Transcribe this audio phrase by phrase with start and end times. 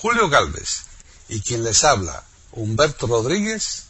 [0.00, 0.86] Julio Galvez
[1.28, 3.88] y quien les habla, Humberto Rodríguez,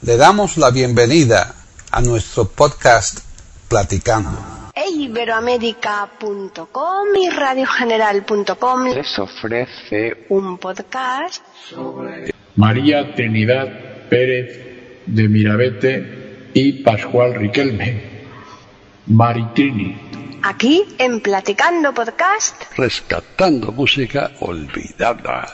[0.00, 1.54] le damos la bienvenida
[1.90, 3.18] a nuestro podcast
[3.68, 4.30] Platicando.
[4.74, 14.58] Iberoamérica.com y radiogeneral.com les ofrece un podcast sobre María Trinidad Pérez
[15.04, 18.04] de Mirabete y Pascual Riquelme,
[19.08, 20.05] Maritrini.
[20.42, 22.62] Aquí en Platicando Podcast.
[22.76, 25.46] Rescatando música olvidada.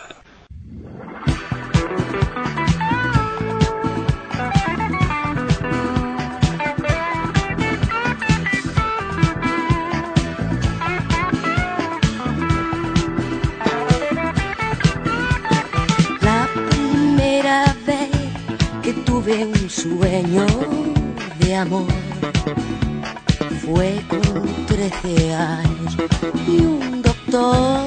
[16.20, 18.10] La primera vez
[18.82, 20.46] que tuve un sueño
[21.40, 21.86] de amor
[23.64, 24.20] fue con
[24.66, 25.96] 13 años
[26.48, 27.80] y un doctor.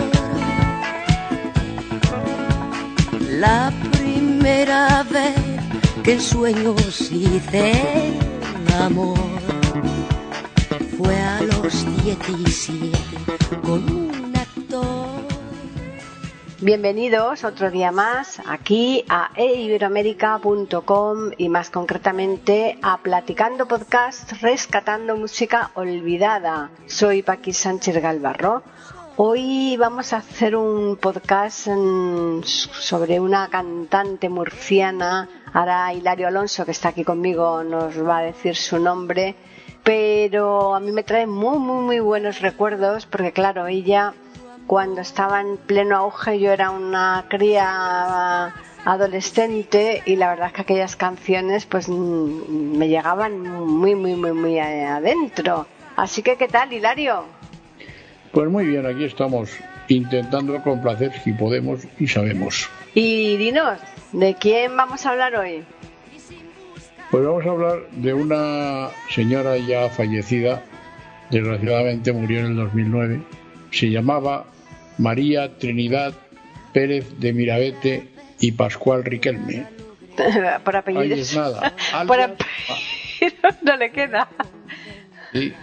[3.40, 5.36] La primera vez
[6.04, 7.74] que en sueños hice
[8.80, 9.18] amor
[10.98, 12.98] fue a los 17
[13.64, 14.15] con un.
[16.66, 25.70] Bienvenidos otro día más aquí a eiberoamérica.com y más concretamente a Platicando Podcast Rescatando Música
[25.76, 26.72] Olvidada.
[26.88, 28.64] Soy Paqui Sánchez Galvarro.
[29.16, 35.30] Hoy vamos a hacer un podcast mm, sobre una cantante murciana.
[35.54, 39.36] Ahora Hilario Alonso, que está aquí conmigo, nos va a decir su nombre.
[39.84, 44.16] Pero a mí me trae muy, muy, muy buenos recuerdos porque, claro, ella
[44.68, 48.54] cuando estaba en pleno auge yo era una cría
[48.86, 54.34] adolescente y la verdad es que aquellas canciones pues mm, me llegaban muy muy muy
[54.34, 55.68] muy adentro.
[55.96, 57.26] Así que ¿qué tal, Hilario?
[58.32, 59.50] Pues muy bien, aquí estamos
[59.88, 62.70] intentando complacer si podemos y sabemos.
[62.94, 63.80] Y dinos,
[64.12, 65.64] ¿de quién vamos a hablar hoy?
[67.12, 70.64] Pues vamos a hablar de una señora ya fallecida,
[71.30, 73.22] desgraciadamente murió en el 2009.
[73.72, 74.46] Se llamaba
[74.98, 76.14] María Trinidad
[76.74, 78.08] Pérez de Mirabete
[78.40, 79.66] y Pascual Riquelme.
[80.64, 81.20] Por apellidos.
[81.20, 81.74] es nada.
[82.08, 84.28] Por Alias, apellidos no le queda.
[85.34, 85.54] sí,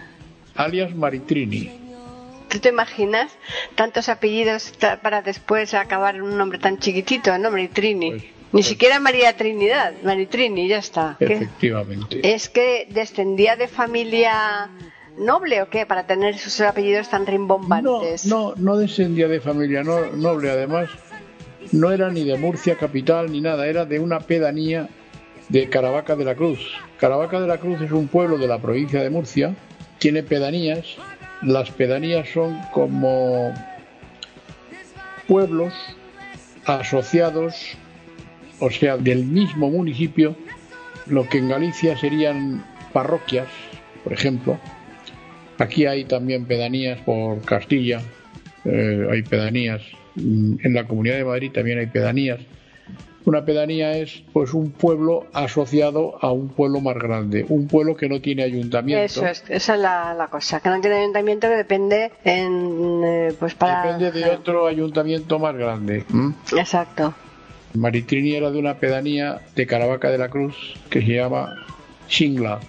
[0.55, 1.71] alias Maritrini.
[2.49, 3.31] ¿Tú te imaginas
[3.73, 7.49] tantos apellidos para después acabar en un nombre tan chiquitito, no?
[7.49, 8.11] Maritrini.
[8.11, 8.29] Pues- Ni
[8.61, 11.15] pues- siquiera María Trinidad, Maritrini, ya está.
[11.17, 11.25] ¿Qué?
[11.25, 12.21] Efectivamente.
[12.35, 14.69] ¿Es que descendía de familia
[15.17, 15.85] noble o qué?
[15.85, 18.25] Para tener esos apellidos tan No, rimbombantes.
[18.25, 20.89] no, no descendía de familia no- noble, además
[21.71, 24.89] no era ni de Murcia capital ni nada, era de una pedanía
[25.49, 26.59] de Caravaca de la Cruz.
[26.99, 29.55] Caravaca de la Cruz es un pueblo de la provincia de Murcia,
[29.99, 30.85] tiene pedanías,
[31.41, 33.53] las pedanías son como
[35.27, 35.73] pueblos
[36.65, 37.55] asociados,
[38.59, 40.35] o sea, del mismo municipio,
[41.07, 43.47] lo que en Galicia serían parroquias,
[44.03, 44.57] por ejemplo,
[45.59, 48.01] Aquí hay también pedanías por Castilla,
[48.65, 49.81] eh, hay pedanías.
[50.15, 52.39] Mm, En la Comunidad de Madrid también hay pedanías.
[53.25, 58.09] Una pedanía es pues un pueblo asociado a un pueblo más grande, un pueblo que
[58.09, 59.05] no tiene ayuntamiento.
[59.05, 63.33] Eso es, esa es la, la cosa, que no tiene ayuntamiento que depende en, eh,
[63.39, 63.97] pues para...
[63.97, 66.03] Depende de otro ayuntamiento más grande.
[66.13, 66.33] ¿m?
[66.57, 67.13] Exacto.
[67.75, 70.55] Maritrini era de una pedanía de Caravaca de la Cruz
[70.89, 71.55] que se llama
[72.07, 72.59] Chingla.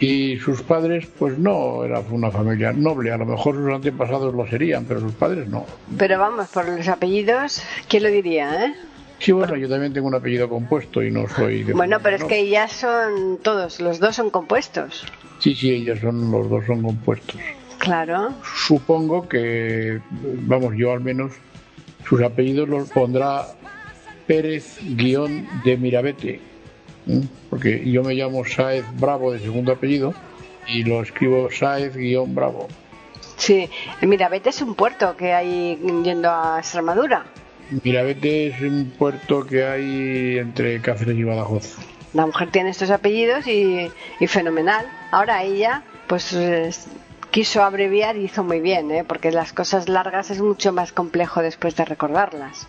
[0.00, 3.10] Y sus padres, pues no era una familia noble.
[3.10, 5.66] A lo mejor sus antepasados lo serían, pero sus padres no.
[5.96, 8.74] Pero vamos, por los apellidos, ¿quién lo diría, eh?
[9.18, 12.24] Sí, bueno, yo también tengo un apellido compuesto y no soy de Bueno, pero es
[12.24, 15.04] que ellas son todos, los dos son compuestos.
[15.40, 17.40] Sí, sí, ellos son, los dos son compuestos.
[17.78, 18.34] Claro.
[18.66, 20.00] Supongo que,
[20.42, 21.32] vamos, yo al menos,
[22.08, 23.46] sus apellidos los pondrá
[24.28, 26.40] Pérez guion de Mirabete.
[27.50, 30.14] Porque yo me llamo Sáez Bravo de segundo apellido
[30.66, 32.68] y lo escribo Sáez guion Bravo.
[33.36, 33.70] Sí,
[34.02, 37.24] mira, Vete es un puerto que hay yendo a Extremadura.
[37.84, 41.76] Mirabete es un puerto que hay entre Cáceres y Badajoz.
[42.14, 44.86] La mujer tiene estos apellidos y, y fenomenal.
[45.12, 46.34] Ahora ella, pues
[47.30, 49.04] quiso abreviar y hizo muy bien, ¿eh?
[49.06, 52.66] porque las cosas largas es mucho más complejo después de recordarlas.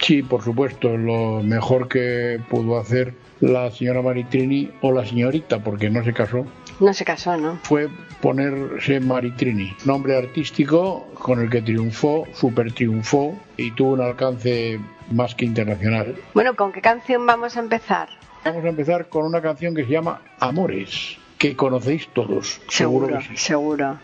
[0.00, 5.90] Sí, por supuesto, lo mejor que pudo hacer la señora Maritrini o la señorita, porque
[5.90, 6.44] no se casó,
[6.80, 7.58] No se casó, ¿no?
[7.62, 7.88] fue
[8.20, 14.80] ponerse Maritrini, nombre artístico con el que triunfó, super triunfó y tuvo un alcance
[15.10, 16.16] más que internacional.
[16.34, 18.08] Bueno, ¿con qué canción vamos a empezar?
[18.44, 23.18] Vamos a empezar con una canción que se llama Amores, que conocéis todos, seguro, Seguro,
[23.18, 23.36] que sí.
[23.36, 23.98] seguro.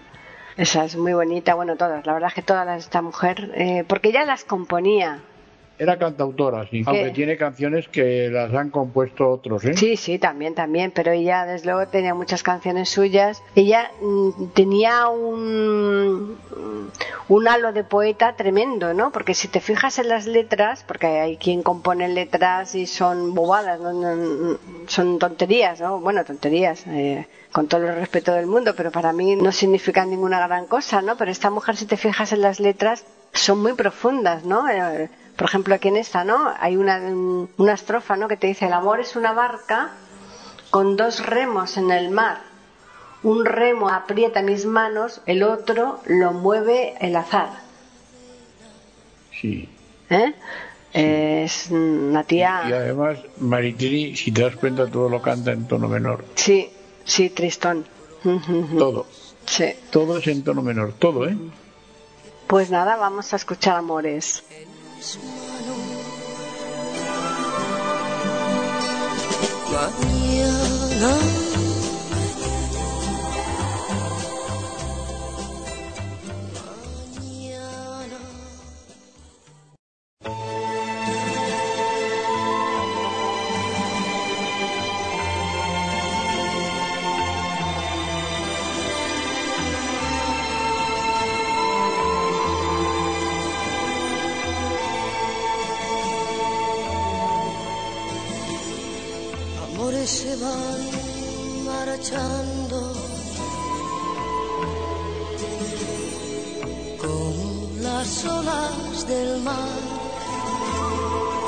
[0.56, 3.50] Esa es muy bonita, bueno, todas, la verdad es que todas las de esta mujer,
[3.56, 5.18] eh, porque ella las componía,
[5.76, 6.84] Era cantautora, sí.
[6.86, 9.74] Aunque tiene canciones que las han compuesto otros, ¿eh?
[9.76, 10.92] Sí, sí, también, también.
[10.92, 13.42] Pero ella, desde luego, tenía muchas canciones suyas.
[13.56, 16.36] Ella mm, tenía un,
[17.28, 19.10] un halo de poeta tremendo, ¿no?
[19.10, 23.80] Porque si te fijas en las letras, porque hay quien compone letras y son bobadas,
[23.80, 23.92] ¿no?
[23.92, 25.98] No, no, son tonterías, ¿no?
[25.98, 26.86] Bueno, tonterías.
[26.86, 31.02] Eh, con todo el respeto del mundo, pero para mí no significan ninguna gran cosa,
[31.02, 31.16] ¿no?
[31.16, 34.68] Pero esta mujer, si te fijas en las letras, son muy profundas, ¿no?
[34.68, 36.52] Eh, por ejemplo, aquí en esta, ¿no?
[36.58, 37.00] Hay una,
[37.56, 38.28] una estrofa, ¿no?
[38.28, 39.92] Que te dice, el amor es una barca
[40.70, 42.42] con dos remos en el mar.
[43.22, 47.48] Un remo aprieta mis manos, el otro lo mueve el azar.
[49.40, 49.68] Sí.
[50.10, 50.34] ¿Eh?
[50.92, 52.62] Es una tía...
[52.68, 56.24] Y además, Maritini, si te das cuenta, todo lo canta en tono menor.
[56.34, 56.70] Sí,
[57.04, 57.84] sí, Tristón.
[58.78, 59.06] Todo.
[59.46, 59.74] Sí.
[59.90, 61.36] Todo es en tono menor, todo, ¿eh?
[62.46, 64.42] Pues nada, vamos a escuchar Amores.
[65.04, 65.74] Mañana
[69.70, 71.53] Mañana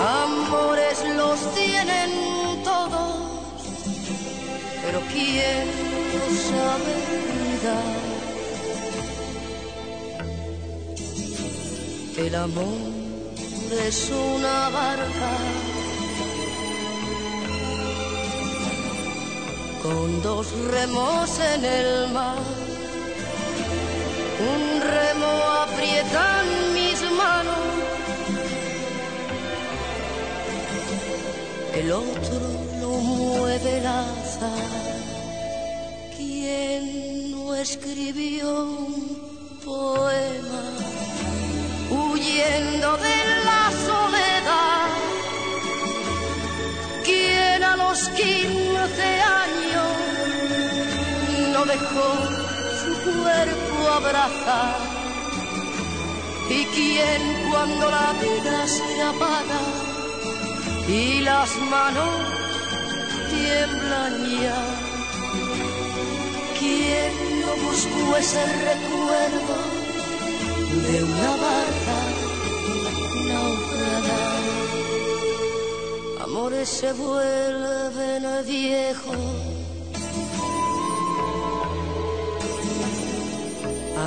[0.00, 2.10] Amores los tienen
[2.64, 3.16] todos,
[4.82, 5.66] pero ¿quién
[6.12, 6.92] los sabe
[7.26, 8.06] cuidar?
[12.16, 12.96] El amor
[13.86, 15.32] es una barca
[19.82, 22.38] con dos remos en el mar.
[24.54, 25.32] Un remo
[25.64, 27.55] aprieta en mis manos,
[31.78, 32.40] el otro
[32.80, 34.94] lo mueve el azar.
[36.16, 40.62] ¿Quién no escribió un poema
[41.90, 45.06] huyendo de la soledad?
[47.04, 49.02] quien a los 15
[49.44, 49.92] años
[51.52, 52.08] no dejó
[52.80, 54.78] su cuerpo abrazar
[56.50, 59.75] y quien cuando la vida se apaga
[60.88, 62.10] y las manos
[63.30, 64.62] tiemblan ya
[66.58, 69.56] quien no buscó ese recuerdo
[70.86, 71.98] de una barca
[73.28, 74.26] naufragada
[76.24, 79.16] amores se vuelven viejos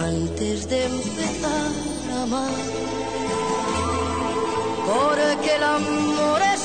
[0.09, 1.71] antes de empezar
[2.13, 2.51] a amar.
[4.85, 6.58] Porque el amor es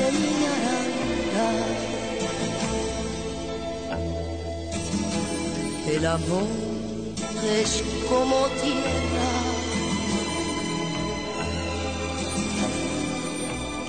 [0.00, 1.68] que enseñar a andar.
[5.94, 6.48] El amor
[7.60, 9.30] es como tierra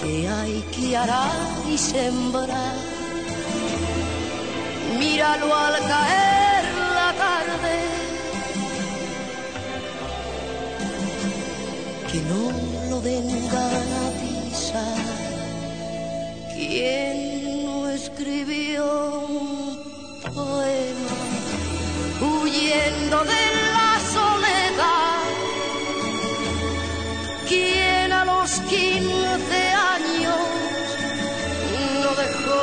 [0.02, 1.32] que hay que arar
[1.72, 2.76] y sembrar.
[5.00, 6.64] Míralo al caer
[6.96, 7.76] la tarde,
[12.12, 12.44] que no
[12.90, 15.21] lo vengan a pisar.
[16.74, 18.86] ¿Quién no escribió
[19.28, 19.78] un
[20.34, 21.16] poema
[22.22, 23.44] huyendo de
[23.76, 25.20] la soledad?
[27.50, 30.40] ¿Quién a los 15 años
[32.04, 32.62] no dejó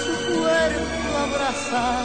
[0.00, 2.04] su cuerpo abrazar?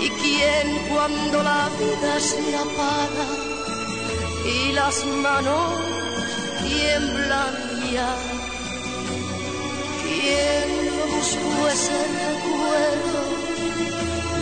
[0.00, 3.28] ¿Y quién cuando la vida se apaga
[4.46, 5.74] y las manos
[6.62, 7.54] tiemblan
[7.92, 8.41] ya?
[10.22, 13.20] ¿Quién no buscó ese recuerdo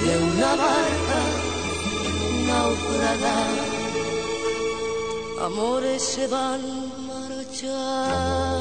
[0.04, 1.20] de una barca
[2.46, 3.80] naufragada?
[5.46, 6.60] amores se van
[7.06, 8.60] marchando.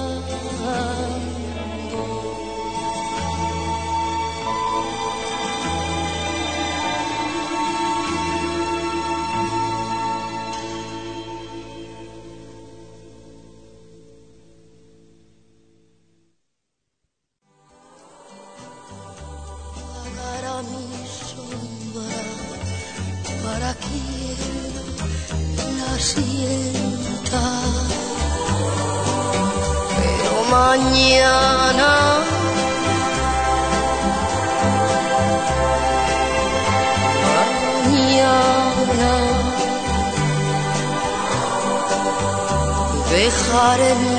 [43.19, 44.17] Dejaré mi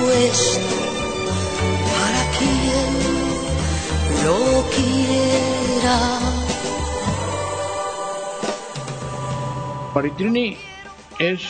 [0.00, 0.76] puesto
[1.92, 2.90] para quien
[4.24, 4.38] lo
[4.74, 5.98] quiera.
[9.94, 10.56] Maritrini
[11.20, 11.42] es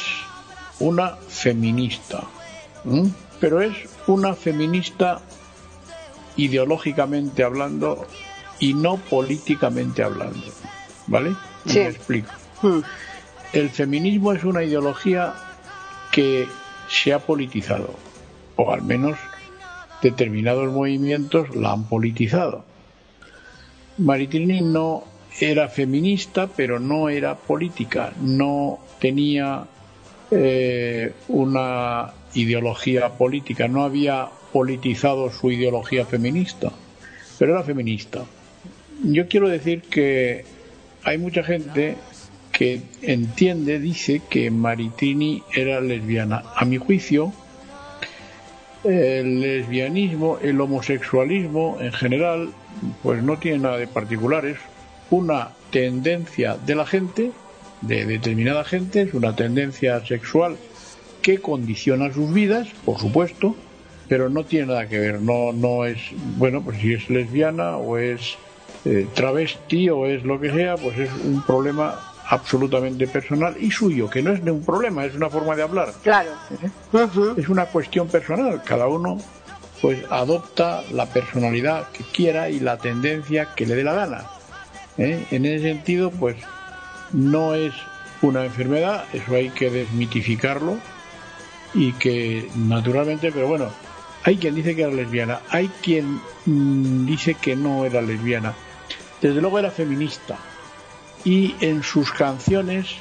[0.78, 2.24] una feminista,
[2.84, 3.10] ¿m?
[3.40, 3.76] pero es
[4.06, 5.22] una feminista
[6.36, 8.06] ideológicamente hablando
[8.58, 10.46] y no políticamente hablando.
[11.06, 11.34] ¿Vale?
[11.66, 11.78] Sí.
[11.78, 12.30] Me explico.
[12.60, 12.80] Mm,
[13.54, 15.34] El feminismo es una ideología
[16.12, 16.46] que
[16.90, 17.94] se ha politizado,
[18.56, 19.16] o al menos
[20.02, 22.64] determinados movimientos la han politizado.
[23.98, 25.04] Maritrini no
[25.40, 29.66] era feminista, pero no era política, no tenía
[30.30, 36.72] eh, una ideología política, no había politizado su ideología feminista,
[37.38, 38.24] pero era feminista.
[39.04, 40.44] Yo quiero decir que
[41.04, 41.96] hay mucha gente
[42.52, 46.42] que entiende, dice que Maritrini era lesbiana.
[46.56, 47.32] A mi juicio,
[48.84, 52.50] el lesbianismo, el homosexualismo en general,
[53.02, 54.58] pues no tiene nada de particular, es
[55.10, 57.32] una tendencia de la gente,
[57.82, 60.56] de determinada gente, es una tendencia sexual
[61.22, 63.56] que condiciona sus vidas, por supuesto,
[64.08, 65.98] pero no tiene nada que ver, no, no es,
[66.36, 68.36] bueno, pues si es lesbiana o es
[68.84, 74.08] eh, travesti o es lo que sea, pues es un problema absolutamente personal y suyo,
[74.08, 75.92] que no es ni un problema, es una forma de hablar.
[76.02, 76.30] claro.
[76.62, 76.70] ¿eh?
[77.36, 79.18] Es una cuestión personal, cada uno
[79.82, 84.24] pues adopta la personalidad que quiera y la tendencia que le dé la gana.
[84.96, 85.26] ¿eh?
[85.30, 86.36] En ese sentido, pues
[87.12, 87.72] no es
[88.22, 90.76] una enfermedad, eso hay que desmitificarlo
[91.74, 93.70] y que naturalmente, pero bueno,
[94.22, 98.54] hay quien dice que era lesbiana, hay quien mm, dice que no era lesbiana.
[99.20, 100.38] Desde luego era feminista
[101.24, 102.96] y en sus canciones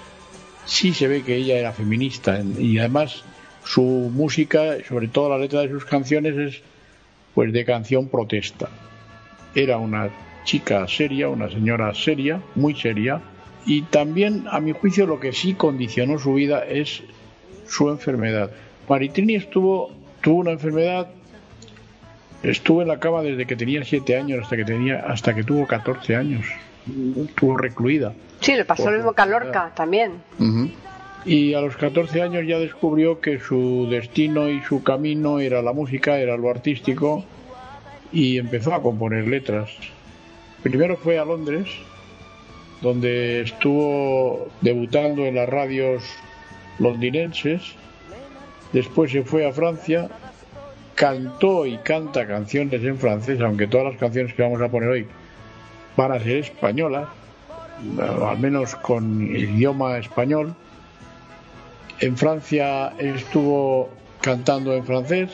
[0.65, 3.23] sí se ve que ella era feminista y además
[3.63, 6.61] su música, sobre todo la letra de sus canciones es
[7.33, 8.69] pues de canción protesta.
[9.55, 10.09] Era una
[10.43, 13.21] chica seria, una señora seria, muy seria
[13.65, 17.03] y también a mi juicio lo que sí condicionó su vida es
[17.67, 18.51] su enfermedad.
[18.87, 21.07] Maritrini estuvo tuvo una enfermedad
[22.43, 25.67] estuvo en la cama desde que tenía 7 años hasta que tenía hasta que tuvo
[25.67, 26.45] 14 años.
[26.87, 28.13] Estuvo recluida.
[28.41, 29.25] Sí, le pasó lo mismo que a.
[29.25, 30.13] Lorca también.
[31.25, 35.73] Y a los 14 años ya descubrió que su destino y su camino era la
[35.73, 37.25] música, era lo artístico,
[38.11, 39.69] y empezó a componer letras.
[40.63, 41.67] Primero fue a Londres,
[42.81, 46.03] donde estuvo debutando en las radios
[46.79, 47.61] londinenses,
[48.71, 50.09] después se fue a Francia,
[50.95, 55.07] cantó y canta canciones en francés, aunque todas las canciones que vamos a poner hoy
[55.99, 57.09] van a ser españolas,
[57.99, 60.55] al menos con idioma español.
[61.99, 63.89] En Francia estuvo
[64.21, 65.29] cantando en francés.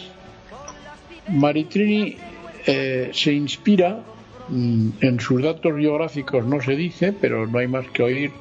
[1.30, 2.18] Maritrini
[2.66, 4.00] eh, se inspira
[4.50, 8.32] mm, en sus datos biográficos, no se dice, pero no hay más que oír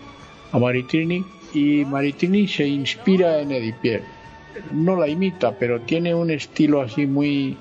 [0.52, 1.22] a Maritrini.
[1.52, 4.02] Y Maritrini se inspira en Edith Piaf.
[4.72, 7.54] No la imita, pero tiene un estilo así muy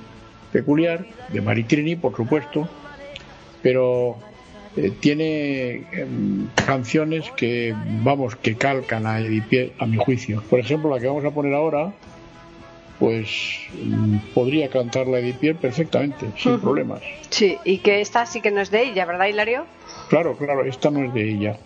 [0.54, 2.70] peculiar, de Maritrini, por supuesto,
[3.62, 4.18] pero
[4.76, 10.42] eh, tiene em, canciones que vamos que calcan a Edith Piaf a mi juicio.
[10.50, 11.94] Por ejemplo la que vamos a poner ahora
[13.00, 13.30] pues
[13.84, 17.02] mm, podría cantarla Edith Piaf perfectamente sin problemas.
[17.30, 19.66] Sí, y que esta sí que no es de ella, ¿verdad, Hilario?
[20.10, 21.58] claro claro esta no es de ella.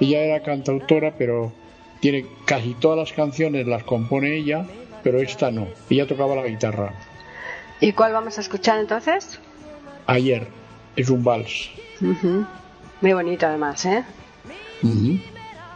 [0.00, 1.52] Ella era cantautora pero
[2.00, 4.66] tiene casi todas las canciones las compone ella
[5.04, 5.68] pero esta no.
[5.88, 6.92] Ella tocaba la guitarra.
[7.80, 9.38] ¿Y cuál vamos a escuchar entonces?
[10.06, 10.46] ayer.
[10.96, 12.46] Es un vals Ujú.
[13.00, 14.04] Muy bonito además, ¿eh?
[14.82, 15.18] Ujú.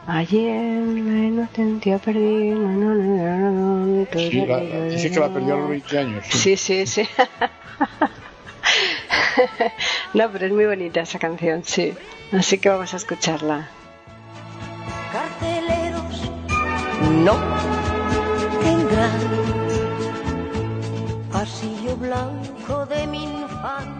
[0.07, 2.59] Ayer me lo sentía perdido.
[2.59, 5.99] no, no, no, no, no, Sí, la- la- dice que la perdió a los 20
[5.99, 6.39] años sí.
[6.39, 7.09] Sí, sí, sí.
[10.15, 11.95] no, pero es muy bonita esa canción, sí.
[12.33, 13.69] Así que vamos a escucharla.
[15.13, 16.31] carteleros
[17.25, 17.37] no
[18.61, 19.11] tendrán
[21.33, 24.00] pasillo blanco de mi infancia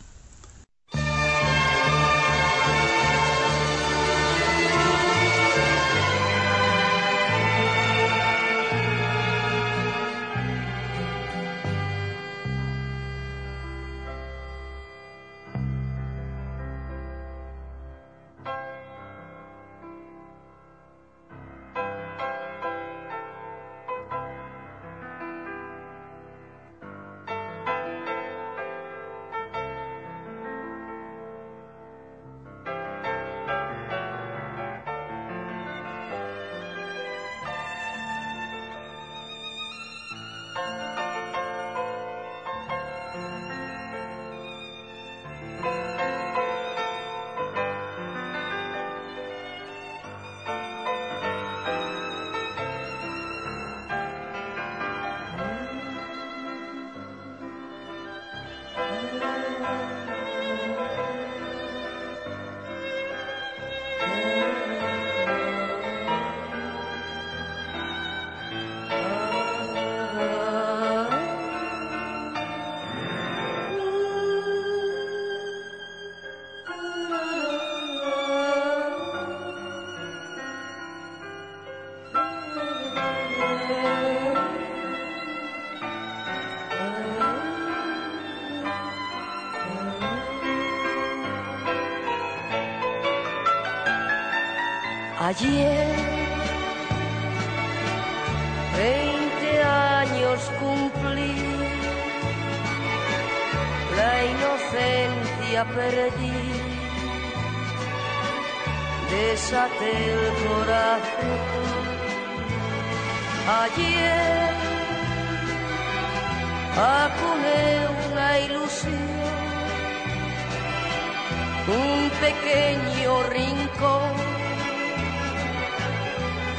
[95.43, 95.70] Ayer,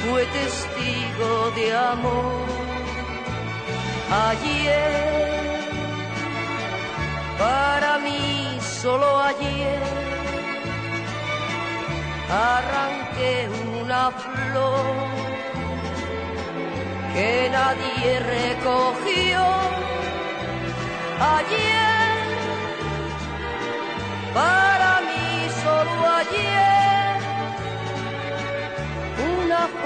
[0.03, 2.47] fue testigo de amor.
[4.31, 4.93] Ayer,
[7.39, 9.83] para mí solo ayer,
[12.31, 13.49] arranqué
[13.81, 14.85] una flor
[17.15, 19.45] que nadie recogió.
[21.37, 22.13] Ayer,
[24.35, 26.82] para mí solo ayer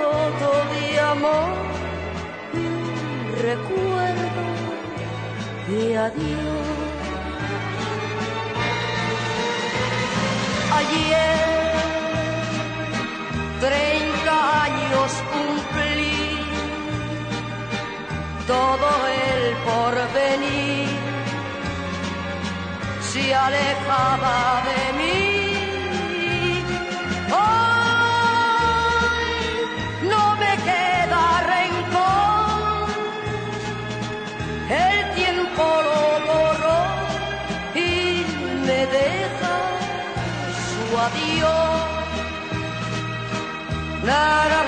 [0.06, 1.52] foto de amor,
[2.52, 2.76] un
[3.48, 4.44] recuerdo
[5.68, 6.66] de adiós.
[10.78, 11.38] Ayer,
[13.66, 16.20] treinta años cumplí,
[18.46, 18.88] todo
[19.24, 20.88] el porvenir
[23.08, 25.35] se alejaba de mí.
[44.06, 44.65] La, la,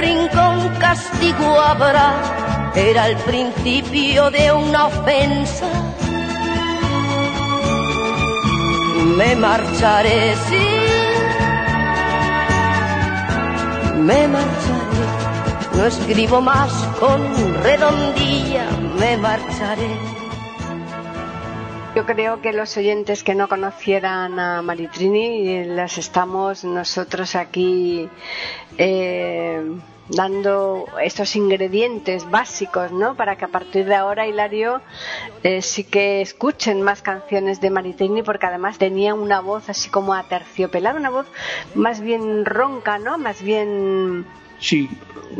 [0.00, 2.72] rincón castigo habrá.
[2.74, 5.66] Era el principio de una ofensa.
[9.16, 10.66] Me marcharé, sí.
[13.98, 14.80] Me marcharé.
[15.76, 17.20] No escribo más con
[17.62, 18.66] redondilla,
[18.98, 20.19] me marcharé.
[22.12, 28.08] Creo que los oyentes que no conocieran a Maritrini las estamos nosotros aquí
[28.78, 29.62] eh,
[30.08, 33.14] dando estos ingredientes básicos, ¿no?
[33.14, 34.80] Para que a partir de ahora, Hilario,
[35.44, 40.12] eh, sí que escuchen más canciones de Maritrini, porque además tenía una voz así como
[40.12, 41.26] aterciopelada, una voz
[41.76, 43.18] más bien ronca, ¿no?
[43.18, 44.26] Más bien,
[44.58, 44.90] Sí,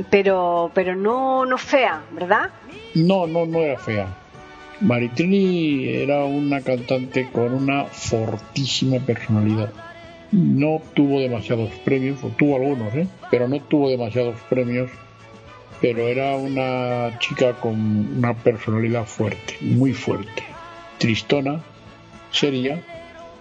[0.08, 2.50] pero, pero no, no fea, ¿verdad?
[2.94, 4.19] no, no, no era fea.
[4.80, 9.70] Maritrini era una cantante con una fortísima personalidad.
[10.32, 13.06] No tuvo demasiados premios, o tuvo algunos, ¿eh?
[13.30, 14.90] pero no tuvo demasiados premios.
[15.82, 17.74] Pero era una chica con
[18.18, 20.42] una personalidad fuerte, muy fuerte.
[20.98, 21.60] Tristona,
[22.30, 22.82] seria.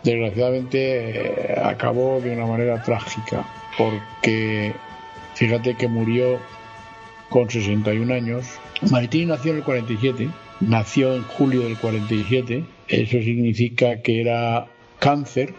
[0.04, 3.46] Desgraciadamente eh, acabó de una manera trágica,
[3.78, 4.74] porque
[5.36, 6.40] fíjate que murió
[7.30, 8.46] con 61 años.
[8.90, 14.68] Maritini nació en el 47, nació en julio del 47, eso significa que era
[15.00, 15.54] cáncer,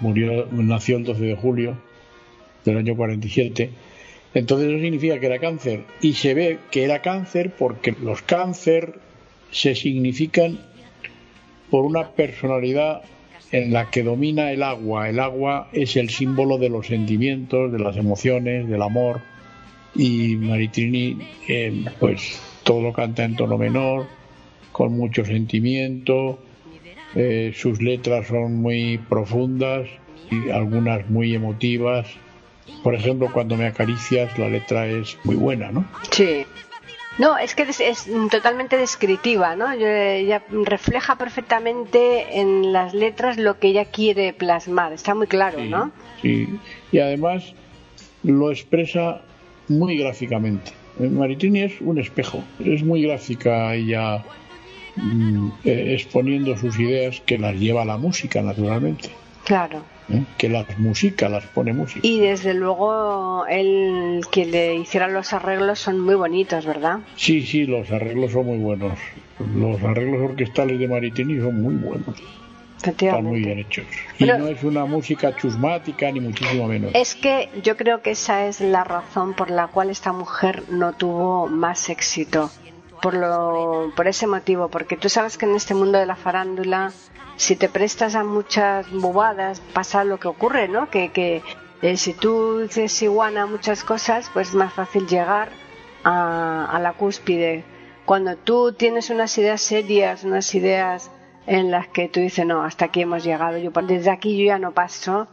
[0.00, 1.78] murió, nació el 12 de julio
[2.64, 3.70] del año 47,
[4.34, 8.98] entonces eso significa que era cáncer y se ve que era cáncer porque los cáncer
[9.50, 10.58] se significan
[11.70, 13.02] por una personalidad
[13.52, 15.08] en la que domina el agua.
[15.08, 19.20] El agua es el símbolo de los sentimientos, de las emociones, del amor.
[19.94, 24.06] Y Maritrini, eh, pues todo lo canta en tono menor,
[24.72, 26.38] con mucho sentimiento.
[27.14, 29.86] Eh, sus letras son muy profundas
[30.30, 32.06] y algunas muy emotivas.
[32.82, 35.84] Por ejemplo, cuando me acaricias, la letra es muy buena, ¿no?
[36.10, 36.44] Sí.
[37.16, 39.70] No, es que es, es totalmente descriptiva, ¿no?
[39.70, 44.92] Ella refleja perfectamente en las letras lo que ella quiere plasmar.
[44.92, 45.92] Está muy claro, Sí, ¿no?
[46.20, 46.48] sí.
[46.90, 47.54] Y además
[48.24, 49.20] lo expresa
[49.68, 50.72] muy gráficamente.
[50.98, 54.24] Maritini es un espejo, es muy gráfica ella
[54.96, 59.10] mm, eh, exponiendo sus ideas que las lleva a la música, naturalmente.
[59.44, 59.82] Claro.
[60.08, 60.22] ¿eh?
[60.38, 62.00] Que las música, las pone música.
[62.02, 67.00] Y desde luego el que le hiciera los arreglos son muy bonitos, ¿verdad?
[67.16, 68.98] Sí, sí, los arreglos son muy buenos.
[69.56, 72.14] Los arreglos orquestales de Maritini son muy buenos.
[72.90, 73.84] Están muy bien hechos.
[74.18, 76.90] Y Pero- no es una música chusmática, ni muchísimo menos.
[76.94, 80.92] Es que yo creo que esa es la razón por la cual esta mujer no
[80.92, 82.50] tuvo más éxito.
[83.02, 86.90] Por, lo, por ese motivo, porque tú sabes que en este mundo de la farándula,
[87.36, 90.88] si te prestas a muchas bobadas, pasa lo que ocurre, ¿no?
[90.88, 91.42] Que, que
[91.82, 95.50] eh, si tú dices iguana a muchas cosas, pues es más fácil llegar
[96.02, 97.64] a, a la cúspide.
[98.06, 101.10] Cuando tú tienes unas ideas serias, unas ideas
[101.46, 104.58] en las que tú dices, no, hasta aquí hemos llegado, yo desde aquí yo ya
[104.58, 105.26] no paso,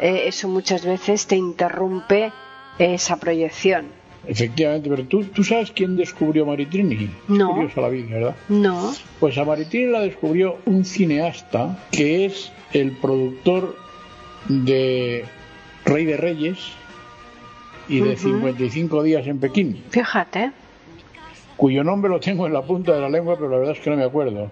[0.00, 2.32] eh, eso muchas veces te interrumpe
[2.78, 3.86] esa proyección.
[4.26, 7.08] Efectivamente, pero tú, tú sabes quién descubrió Maritrini.
[7.28, 7.54] No.
[7.54, 8.36] Curiosa la vida, ¿verdad?
[8.48, 13.76] No, Pues a Maritini la descubrió un cineasta que es el productor
[14.48, 15.24] de
[15.84, 16.58] Rey de Reyes
[17.88, 18.18] y de Ujú.
[18.20, 20.52] 55 días en Pekín, fíjate.
[21.56, 23.90] cuyo nombre lo tengo en la punta de la lengua, pero la verdad es que
[23.90, 24.50] no me acuerdo.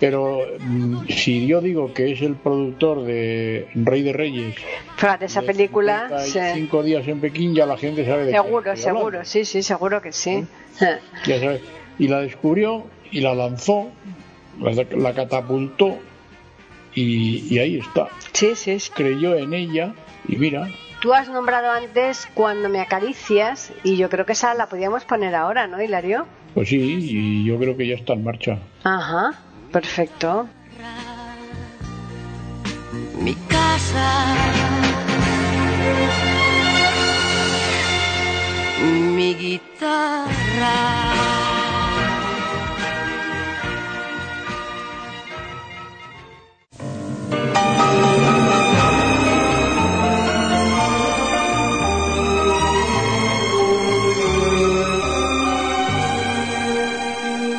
[0.00, 4.54] Pero mm, si yo digo que es el productor de Rey de Reyes,
[4.96, 8.82] Fíjate, esa película, 55 días en Pekín, ya la gente sabe de qué seguro, hablando.
[8.82, 10.44] seguro, sí, sí, seguro que sí.
[11.26, 11.62] Ya sabes.
[11.98, 13.88] Y la descubrió y la lanzó,
[14.60, 15.98] la, la catapultó
[16.94, 18.08] y, y ahí está.
[18.32, 18.90] Sí, sí, sí.
[18.94, 19.94] Creyó en ella
[20.28, 20.68] y mira,
[21.00, 25.34] Tú has nombrado antes cuando me acaricias y yo creo que esa la podíamos poner
[25.36, 26.26] ahora, ¿no, Hilario?
[26.54, 28.58] pues sí, y yo creo que ya está en marcha.
[28.82, 29.30] Ajá,
[29.70, 30.48] perfecto.
[33.20, 34.24] mi casa,
[39.14, 40.76] mi guitarra.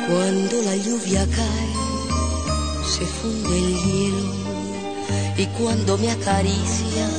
[0.08, 1.69] Cuando la lluvia cae,
[2.90, 4.32] se funde el hielo
[5.36, 7.12] y cuando me acaricias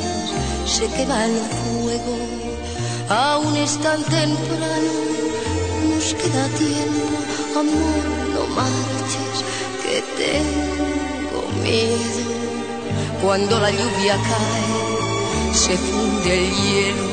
[0.65, 2.17] se quema el fuego.
[3.07, 4.93] Aún es tan temprano,
[5.89, 7.15] nos queda tiempo,
[7.61, 8.03] amor,
[8.33, 9.37] no marches,
[9.81, 12.21] que tengo miedo.
[13.23, 17.09] Cuando la lluvia cae, se funde el hielo,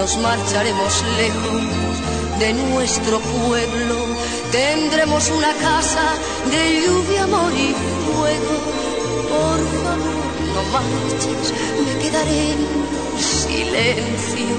[0.00, 1.62] nos marcharemos lejos
[2.40, 3.96] de nuestro pueblo.
[4.52, 6.12] Tendremos una casa
[6.50, 8.56] de lluvia, amor y fuego.
[9.32, 10.22] Por favor,
[10.54, 12.66] no marches, me quedaré en
[13.18, 14.54] silencio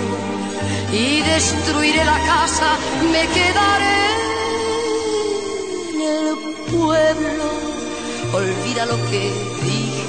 [0.92, 2.76] y destruiré la casa,
[3.12, 4.06] me quedaré
[5.90, 6.36] en el
[6.72, 7.46] pueblo.
[8.34, 9.32] Olvida lo que
[9.64, 10.06] dije,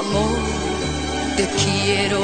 [0.00, 0.38] amor,
[1.36, 2.20] te quiero.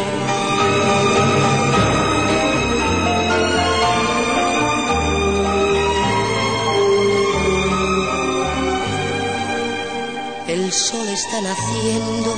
[10.71, 12.33] El sol está naciendo,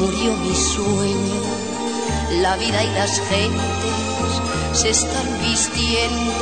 [0.00, 1.42] murió mi sueño,
[2.40, 4.32] la vida y las gentes
[4.72, 6.32] se están vistiendo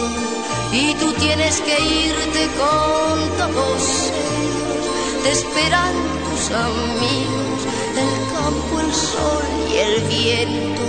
[0.70, 4.86] y tú tienes que irte con todos ellos,
[5.24, 5.94] te esperan
[6.30, 7.66] tus amigos,
[7.98, 10.82] el campo, el sol y el viento.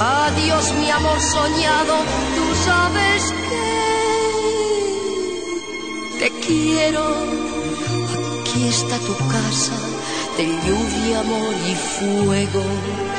[0.00, 1.94] Adiós mi amor soñado,
[2.36, 3.34] tú sabes
[6.18, 7.39] que te quiero.
[8.50, 9.76] Aquí está tu casa
[10.36, 13.09] de lluvia, amor y fuego.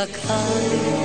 [0.00, 0.99] La lluvia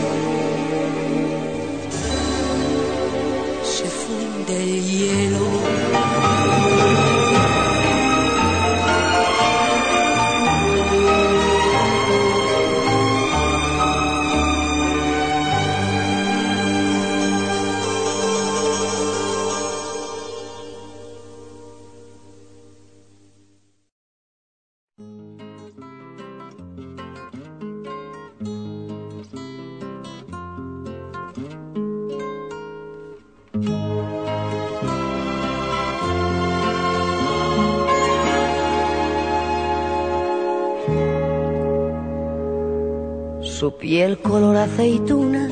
[43.66, 45.50] Su piel color aceituna,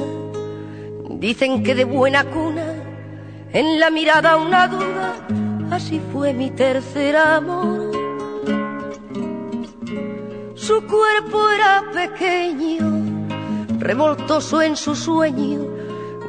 [1.19, 2.75] dicen que de buena cuna,
[3.51, 5.15] en la mirada una duda,
[5.71, 7.91] así fue mi tercer amor.
[10.53, 13.25] Su cuerpo era pequeño,
[13.79, 15.61] revoltoso en su sueño,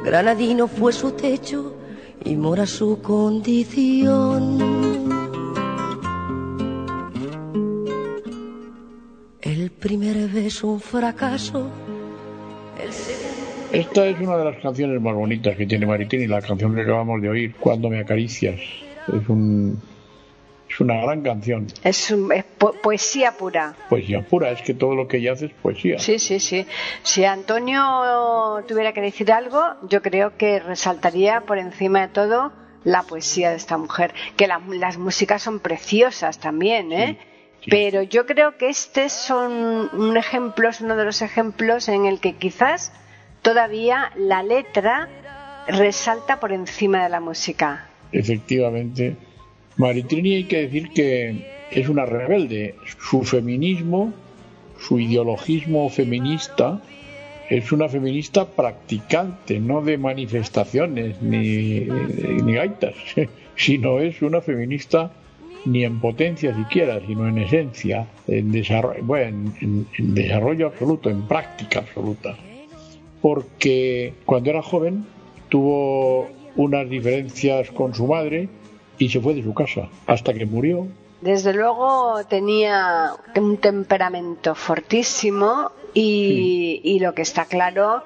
[0.03, 1.75] granadino fue su techo
[2.23, 4.74] y mora su condición.
[10.55, 11.69] Beso un fracaso,
[12.81, 13.79] el.
[13.81, 17.21] Esta es una de las canciones más bonitas que tiene Maritini, la canción que acabamos
[17.21, 18.55] de oír, Cuando me acaricias.
[19.07, 19.81] Es, un,
[20.69, 21.67] es una gran canción.
[21.83, 23.75] Es, un- es po- poesía pura.
[23.89, 25.99] Poesía pura, es que todo lo que ella hace es poesía.
[25.99, 26.65] Sí, sí, sí.
[27.03, 32.53] Si Antonio tuviera que decir algo, yo creo que resaltaría por encima de todo
[32.85, 34.13] la poesía de esta mujer.
[34.37, 37.17] Que la- las músicas son preciosas también, ¿eh?
[37.19, 37.27] sí.
[37.69, 42.19] Pero yo creo que este son un ejemplo, es uno de los ejemplos en el
[42.19, 42.91] que quizás
[43.41, 45.09] todavía la letra
[45.67, 47.87] resalta por encima de la música.
[48.11, 49.15] Efectivamente.
[49.77, 52.75] Maritrini hay que decir que es una rebelde.
[52.99, 54.13] Su feminismo,
[54.79, 56.81] su ideologismo feminista,
[57.49, 62.95] es una feminista practicante, no de manifestaciones ni, ni gaitas,
[63.55, 65.11] sino es una feminista
[65.65, 71.27] ni en potencia siquiera, sino en esencia, en desarrollo, bueno, en- en desarrollo absoluto, en
[71.27, 72.35] práctica absoluta
[73.21, 75.05] porque cuando era joven
[75.49, 78.49] tuvo unas diferencias con su madre
[78.97, 80.87] y se fue de su casa hasta que murió.
[81.21, 88.03] Desde luego tenía un temperamento fortísimo y, y lo que está claro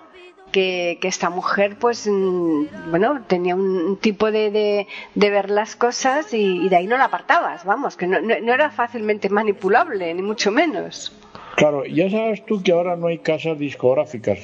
[0.51, 5.75] que, que esta mujer pues mm, bueno tenía un tipo de, de, de ver las
[5.75, 9.29] cosas y, y de ahí no la apartabas, vamos, que no, no, no era fácilmente
[9.29, 11.13] manipulable, ni mucho menos.
[11.55, 14.39] Claro, ya sabes tú que ahora no hay casas discográficas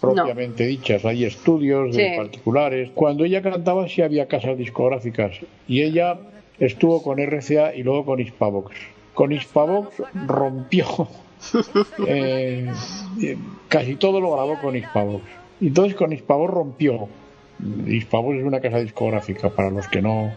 [0.00, 2.90] propiamente dichas, hay estudios de particulares.
[2.94, 5.36] Cuando ella cantaba sí había casas discográficas
[5.66, 6.18] y ella
[6.58, 8.74] estuvo con RCA y luego con Hispavox.
[9.14, 11.08] Con Hispavox rompió
[12.06, 12.72] eh,
[13.22, 13.36] eh,
[13.68, 15.24] casi todo lo grabó con Hispavox.
[15.60, 17.08] Entonces con Hispavox rompió.
[17.86, 20.32] Hispavox es una casa discográfica para los que no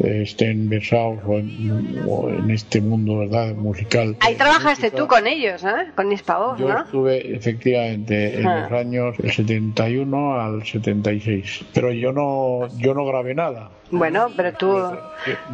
[0.00, 4.16] eh, estén versados o en, o en este mundo verdad musical.
[4.20, 5.90] Ahí trabajaste tú con ellos, ¿eh?
[5.94, 6.82] Con Hispavox, Yo ¿no?
[6.82, 8.60] estuve efectivamente en Ah.
[8.68, 13.70] los años del 71 al 76, pero yo no yo no grabé nada.
[13.90, 14.76] Bueno, pero tú...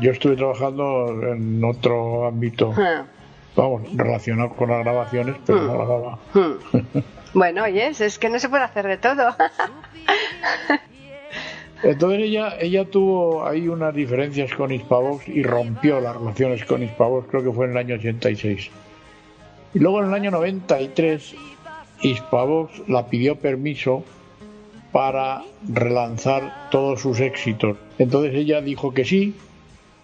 [0.00, 3.05] Yo estuve trabajando en otro ámbito, Ah,
[3.55, 6.18] vamos, relacionado con las grabaciones, pero no grababa.
[6.35, 6.98] hmm.
[7.32, 9.34] Bueno, oyes, es que no se puede hacer de todo.
[11.82, 17.28] Entonces ella ella tuvo ahí unas diferencias con Hispavox y rompió las relaciones con Hispavox,
[17.28, 18.70] creo que fue en el año 86.
[19.72, 21.34] Y luego en el año 93
[22.02, 24.04] Hispavox la pidió permiso
[24.92, 27.78] para relanzar todos sus éxitos.
[27.98, 29.34] Entonces ella dijo que sí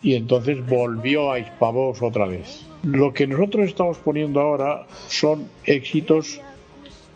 [0.02, 2.64] y entonces volvió a Hispavox otra vez.
[2.84, 6.40] Lo que nosotros estamos poniendo ahora son éxitos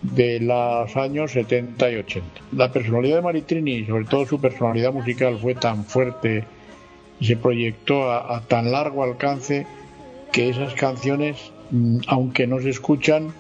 [0.03, 2.29] de los años 70 y 80.
[2.53, 6.45] La personalidad de Maritrini y sobre todo su personalidad musical fue tan fuerte
[7.19, 9.67] y se proyectó a, tan largo alcance
[10.33, 13.33] que esas canciones, mm, aunque no se escuchan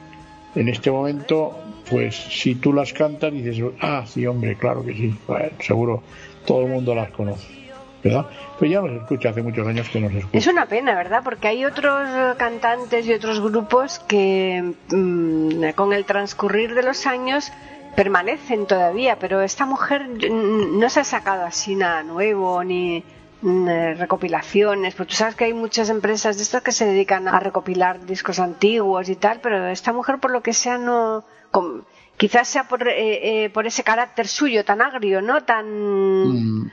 [0.54, 1.56] en este momento,
[1.88, 5.14] pues si tú las cantas dices, ah, sí, hombre, claro que sí,
[5.60, 6.02] seguro
[6.44, 7.59] todo el mundo las conoce.
[8.02, 8.26] ¿Verdad?
[8.58, 10.38] Pues ya no se escucha, hace muchos años que no se escucha.
[10.38, 11.20] Es una pena, ¿verdad?
[11.22, 12.08] Porque hay otros
[12.38, 17.52] cantantes y otros grupos que mm, con el transcurrir de los años
[17.96, 23.04] permanecen todavía, pero esta mujer no se ha sacado así nada nuevo ni
[23.42, 27.28] mm, eh, recopilaciones, porque tú sabes que hay muchas empresas de estas que se dedican
[27.28, 31.24] a recopilar discos antiguos y tal, pero esta mujer por lo que sea no...
[31.50, 31.82] com-
[32.16, 35.42] quizás sea por, eh, eh, por ese carácter suyo tan agrio, ¿no?
[35.42, 35.66] Tan...
[35.68, 36.70] Mm,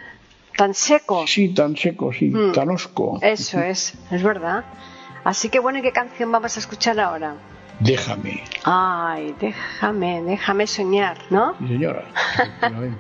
[0.58, 1.26] tan seco.
[1.28, 2.52] Sí, tan seco, sí, Mm.
[2.52, 3.20] tan osco.
[3.22, 4.66] Eso es, es verdad.
[5.24, 7.36] Así que bueno, ¿y qué canción vamos a escuchar ahora?
[7.80, 11.54] Déjame, Ay, déjame, déjame soñar, ¿no?
[11.60, 12.06] sí, señora.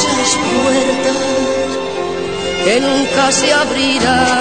[0.06, 1.18] esas puertas
[2.64, 4.40] que nunca se abrirán.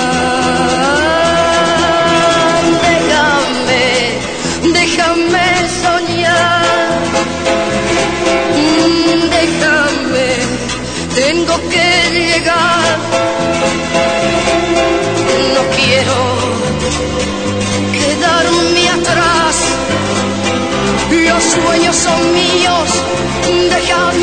[2.88, 3.86] Déjame,
[4.78, 5.46] déjame
[5.82, 6.64] soñar.
[8.56, 10.28] Mm, Déjame,
[11.14, 12.96] tengo que llegar.
[15.54, 16.18] No quiero
[17.92, 19.56] quedarme atrás.
[21.10, 22.88] Los sueños son míos,
[23.70, 24.13] déjame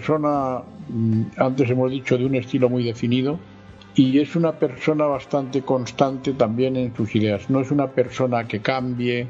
[0.00, 3.38] persona, mm, antes hemos dicho, de un estilo muy definido
[3.94, 7.50] y es una persona bastante constante también en sus ideas.
[7.50, 9.26] No es una persona que cambie,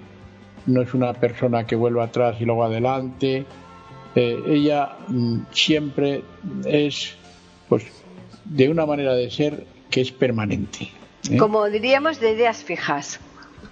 [0.67, 3.45] no es una persona que vuelva atrás y luego adelante.
[4.15, 6.23] Eh, ella mm, siempre
[6.65, 7.15] es,
[7.69, 7.85] pues,
[8.45, 10.89] de una manera de ser que es permanente.
[11.31, 11.37] ¿eh?
[11.37, 13.19] Como diríamos, de ideas fijas.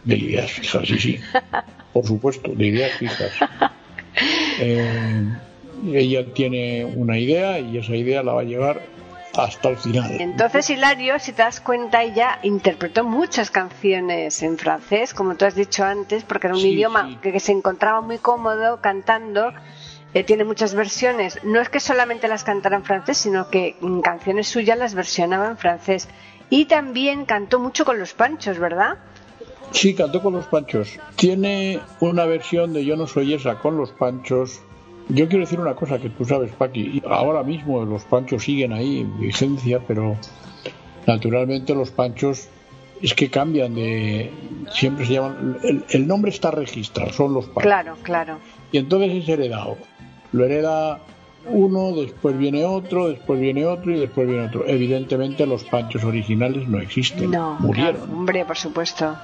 [0.05, 1.21] De ideas fijas, sí, sí.
[1.93, 3.33] Por supuesto, de ideas fijas.
[4.61, 5.29] Eh,
[5.87, 8.83] ella tiene una idea y esa idea la va a llevar
[9.35, 10.21] hasta el final.
[10.21, 15.55] Entonces, Hilario, si te das cuenta, ella interpretó muchas canciones en francés, como tú has
[15.55, 17.31] dicho antes, porque era un Sí, idioma sí.
[17.31, 19.53] que, se encontraba muy cómodo cantando.
[20.15, 21.39] Eh, tiene muchas versiones.
[21.45, 25.49] No es que solamente las cantara en francés, sino que mm, canciones suyas las versionaba
[25.49, 26.09] en francés.
[26.51, 28.97] Y también cantó mucho con los panchos, ¿verdad?
[29.71, 30.99] Sí, cantó con los panchos.
[31.17, 34.63] Tiene una versión de Yo no soy esa con los panchos.
[35.09, 37.03] Yo quiero decir una cosa que tú sabes, Paqui.
[37.09, 40.17] Ahora mismo los panchos siguen ahí en vigencia, pero
[41.07, 42.49] naturalmente los panchos
[43.01, 44.31] es que cambian de.
[44.71, 45.59] Siempre se llaman.
[45.63, 47.63] El, el nombre está registrado, son los panchos.
[47.63, 48.39] Claro, claro.
[48.71, 49.79] Y entonces es heredado.
[50.33, 51.01] Lo hereda
[51.47, 54.67] uno, después viene otro, después viene otro y después viene otro.
[54.67, 57.31] Evidentemente los panchos originales no existen.
[57.31, 59.17] No, Murieron claro, hombre, por supuesto.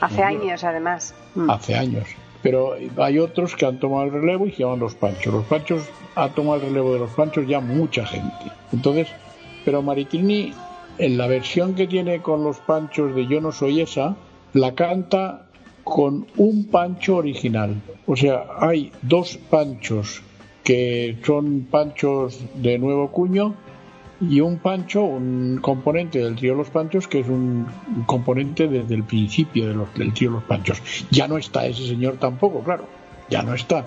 [0.00, 0.42] Hace Murieron.
[0.42, 1.14] años, además.
[1.34, 1.50] Mm.
[1.50, 2.04] hace años.
[2.44, 5.32] Pero hay otros que han tomado el relevo y se llaman los panchos.
[5.32, 8.52] Los panchos ha tomado el relevo de los panchos ya mucha gente.
[8.70, 9.08] Entonces,
[9.64, 10.52] pero Maritrini,
[10.98, 14.14] en la versión que tiene con los panchos de Yo no soy esa,
[14.52, 15.46] la canta
[15.84, 17.80] con un pancho original.
[18.06, 20.20] O sea, hay dos panchos
[20.64, 23.54] que son panchos de nuevo cuño
[24.20, 27.66] y un pancho, un componente del trío Los Panchos, que es un
[28.06, 30.80] componente desde el principio de los, del trío Los Panchos.
[31.10, 32.86] Ya no está ese señor tampoco, claro,
[33.28, 33.84] ya no está.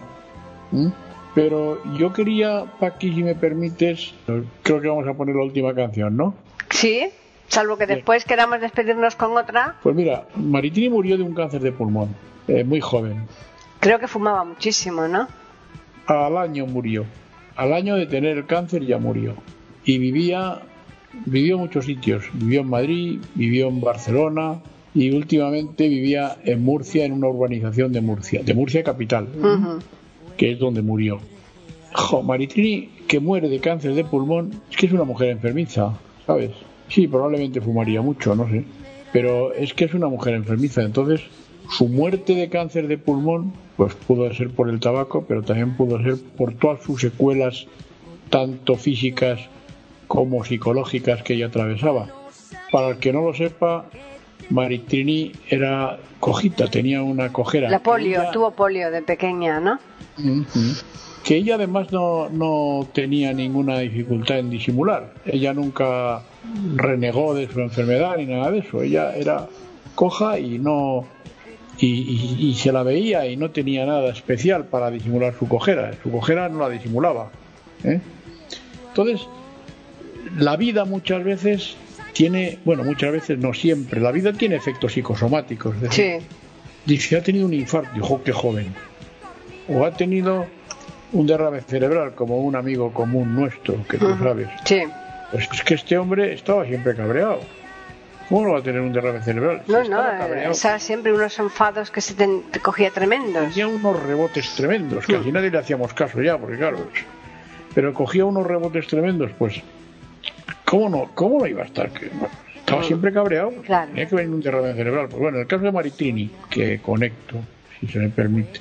[0.71, 0.87] ¿Mm?
[1.33, 4.13] Pero yo quería, Paqui, si me permites,
[4.63, 6.33] creo que vamos a poner la última canción, ¿no?
[6.71, 7.09] Sí,
[7.47, 7.97] salvo que Bien.
[7.97, 9.75] después queramos despedirnos con otra.
[9.83, 12.15] Pues mira, Maritini murió de un cáncer de pulmón,
[12.47, 13.27] eh, muy joven.
[13.79, 15.27] Creo que fumaba muchísimo, ¿no?
[16.07, 17.05] Al año murió.
[17.55, 19.35] Al año de tener el cáncer ya murió.
[19.87, 20.59] Y vivía,
[21.25, 22.25] vivió en muchos sitios.
[22.33, 24.61] Vivió en Madrid, vivió en Barcelona
[24.93, 29.29] y últimamente vivía en Murcia, en una urbanización de Murcia, de Murcia capital,
[30.35, 31.19] que es donde murió.
[31.93, 36.51] Jo, Maritrini, que muere de cáncer de pulmón, es que es una mujer enfermiza, ¿sabes?
[36.89, 38.65] Sí, probablemente fumaría mucho, no sé.
[39.13, 41.21] Pero es que es una mujer enfermiza, entonces
[41.69, 46.03] su muerte de cáncer de pulmón, pues pudo ser por el tabaco, pero también pudo
[46.03, 47.67] ser por todas sus secuelas,
[48.29, 49.47] tanto físicas
[50.07, 52.07] como psicológicas que ella atravesaba.
[52.71, 53.85] Para el que no lo sepa,
[54.49, 57.69] Maritrini era cojita, tenía una cojera.
[57.69, 59.79] La polio, Ella- tuvo polio de pequeña, ¿no?
[61.23, 65.13] Que ella además no, no tenía ninguna dificultad en disimular.
[65.25, 66.21] Ella nunca
[66.75, 68.81] renegó de su enfermedad ni nada de eso.
[68.81, 69.47] Ella era
[69.95, 71.05] coja y no
[71.79, 75.91] y, y- y se la veía y no tenía nada especial para disimular su cojera.
[76.01, 77.29] Su cojera no la disimulaba.
[77.83, 77.99] ¿eh?
[78.87, 79.27] Entonces,
[80.37, 81.75] la vida muchas veces
[82.13, 85.75] tiene, bueno, muchas veces no siempre, la vida tiene efectos psicosomáticos.
[85.75, 86.25] es decir, Sí.
[86.85, 88.73] Dice, ha tenido un infarto, dijo, qué joven.
[89.67, 90.45] O ha tenido
[91.11, 94.47] un derrame cerebral, como un amigo común nuestro, que tú sabes.
[94.63, 94.83] Sí.
[95.31, 97.41] Pues es que este hombre estaba siempre cabreado.
[98.29, 99.61] ¿Cómo no va a tener un derrame cerebral?
[99.65, 100.51] Si No, no, estaba eh, cabreado.
[100.51, 103.49] esa siempre unos enfados que se te, te cogía tremendos.
[103.49, 107.03] Tenía unos rebotes tremendos, que así nadie le hacíamos caso ya, porque claro, pues,
[107.75, 109.61] pero cogía unos rebotes tremendos, pues,
[110.67, 111.89] ¿cómo no, cómo no iba a estar?
[111.91, 112.09] Que,
[112.59, 113.87] estaba siempre cabreado, Claro.
[113.87, 115.07] tenía que venir un derrame cerebral.
[115.07, 117.37] Pues bueno, en el caso de Maritini, que conecto,
[117.79, 118.59] si se me permite,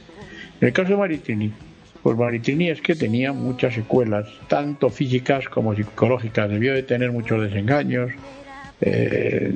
[0.61, 1.52] en el caso de Maritini,
[2.04, 7.42] pues Maritini es que tenía muchas secuelas, tanto físicas como psicológicas, debió de tener muchos
[7.42, 8.12] desengaños,
[8.80, 9.52] eh,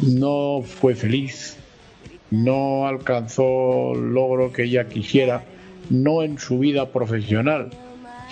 [0.00, 1.56] no fue feliz,
[2.32, 5.44] no alcanzó el logro que ella quisiera,
[5.90, 7.70] no en su vida profesional,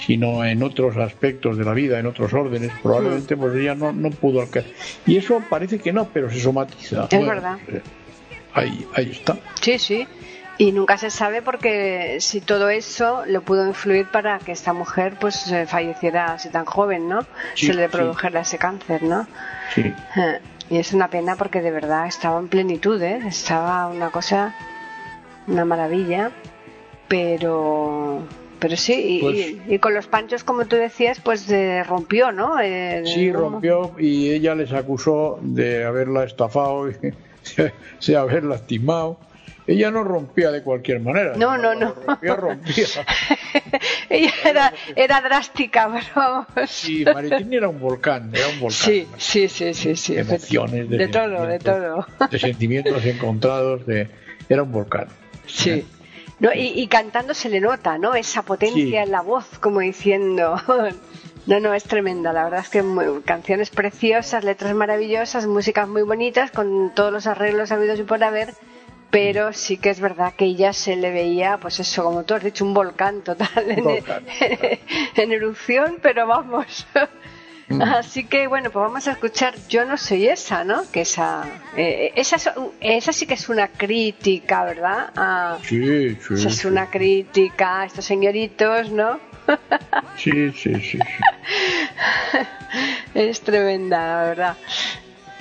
[0.06, 4.10] sino en otros aspectos de la vida, en otros órdenes, probablemente pues ella no, no
[4.10, 4.72] pudo alcanzar.
[5.06, 7.08] Y eso parece que no, pero se somatiza.
[7.10, 7.58] Es verdad.
[7.68, 7.82] eh,
[8.54, 9.36] Ahí, ahí está.
[9.60, 10.06] Sí, sí.
[10.56, 15.14] Y nunca se sabe porque si todo eso lo pudo influir para que esta mujer
[15.20, 17.20] pues falleciera así tan joven, ¿no?
[17.54, 17.92] Sí, se le sí.
[17.92, 19.26] produjera ese cáncer, ¿no?
[19.74, 19.82] Sí.
[19.82, 20.40] Eh,
[20.70, 23.20] Y es una pena porque de verdad estaba en plenitud, ¿eh?
[23.26, 24.54] Estaba una cosa,
[25.46, 26.32] una maravilla,
[27.06, 28.22] pero...
[28.58, 32.32] Pero sí, y, Pues- y- y con los panchos, como tú decías, pues eh, rompió,
[32.32, 32.58] ¿no?
[32.60, 36.94] Eh, Sí, rompió y ella les acusó de haberla estafado y
[38.06, 39.18] de haberla lastimado.
[39.66, 41.34] Ella no rompía de cualquier manera.
[41.36, 41.92] No, no, no.
[42.06, 42.86] Rompía, rompía.
[44.08, 46.70] Ella era, era drástica, pero vamos.
[46.70, 48.78] Sí, Maritín era un volcán, era un volcán.
[48.78, 50.14] Sí, sí, sí, sí, sí.
[50.14, 52.06] De emociones, de, de todo, de todo.
[52.30, 54.08] De sentimientos encontrados, de,
[54.48, 55.08] era un volcán.
[55.46, 55.84] Sí.
[56.40, 58.14] No, y, y cantando se le nota, ¿no?
[58.14, 58.96] Esa potencia Sí.
[58.96, 60.56] en la voz, como diciendo.
[61.46, 62.30] No, no, es tremenda.
[62.34, 67.26] La verdad es que muy- canciones preciosas, letras maravillosas, músicas muy bonitas, con todos los
[67.26, 68.52] arreglos habidos y por haber.
[69.10, 72.44] Pero sí que es verdad que ella se le veía, pues eso, como tú has
[72.44, 74.24] dicho, un volcán total en, volcán,
[75.16, 76.86] en erupción, pero vamos.
[77.80, 80.90] Así que bueno, pues vamos a escuchar Yo no soy esa, ¿no?
[80.90, 81.44] Que esa,
[81.76, 82.50] eh, esa, es-
[82.80, 85.10] esa sí que es una crítica, ¿verdad?
[85.16, 86.34] A- Sí, sí.
[86.34, 89.20] esa es una crítica a estos señoritos, ¿no?
[90.16, 90.98] Sí, sí, sí, sí.
[93.14, 94.56] Es tremenda, la verdad.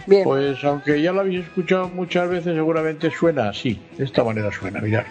[0.06, 3.80] Bien, Pues aunque ya la habéis escuchado muchas veces, seguramente suena así.
[3.98, 5.04] De esta manera suena, mirad.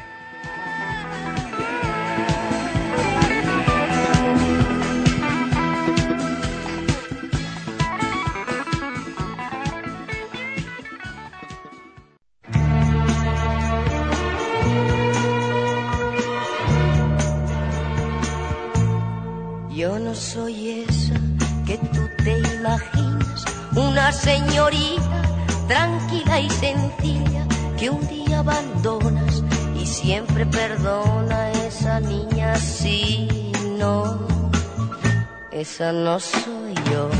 [35.77, 37.11] Esa no soy yo.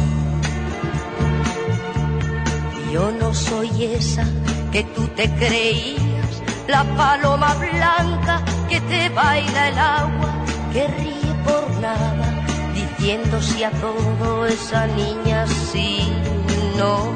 [2.91, 4.25] Yo no soy esa
[4.73, 10.31] que tú te creías, la paloma blanca que te baila el agua,
[10.73, 16.11] que ríe por nada, diciendo si a todo esa niña sí,
[16.79, 17.11] no,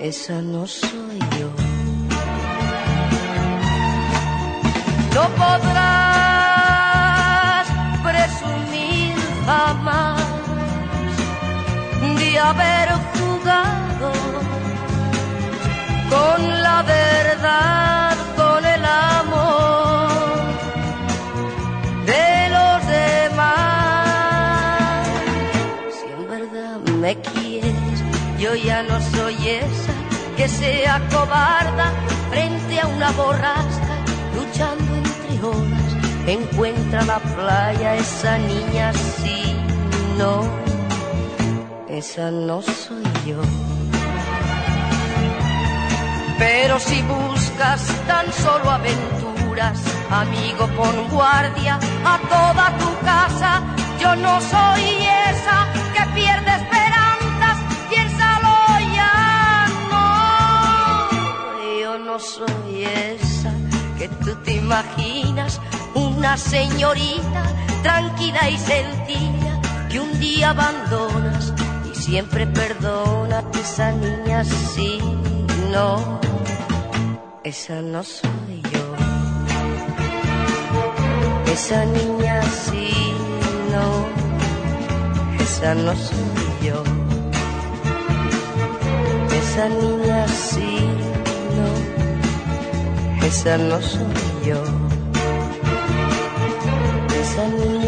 [0.00, 1.50] esa no soy yo.
[5.14, 5.99] No podrás
[16.30, 20.08] con la verdad, con el amor
[22.06, 23.46] de los demás.
[25.96, 27.98] Si en verdad me quieres,
[28.38, 29.94] yo ya no soy esa
[30.36, 31.92] que sea cobarda
[32.30, 33.94] frente a una borrasca,
[34.36, 35.90] luchando entre olas.
[36.26, 39.56] Encuentra la playa esa niña, sí,
[40.16, 40.44] no,
[41.88, 43.42] esa no soy yo.
[46.40, 49.78] Pero si buscas tan solo aventuras,
[50.08, 53.60] amigo, pon guardia a toda tu casa.
[54.00, 54.84] Yo no soy
[55.28, 57.56] esa que pierde esperanzas,
[57.90, 58.56] piénsalo
[58.96, 61.78] ya, no.
[61.82, 63.52] Yo no soy esa
[63.98, 65.60] que tú te imaginas,
[65.94, 67.42] una señorita
[67.82, 69.60] tranquila y sencilla
[69.90, 71.52] que un día abandonas
[71.92, 75.00] y siempre perdona a esa niña, sí,
[75.70, 76.18] no,
[77.42, 78.80] esa no soy yo.
[81.52, 82.90] Esa niña sí,
[83.72, 84.06] no,
[85.42, 86.82] esa no soy yo.
[89.40, 90.78] Esa niña sí,
[91.56, 94.62] no, esa no soy yo.
[97.20, 97.79] Esa niña